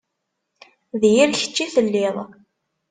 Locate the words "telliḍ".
1.73-2.15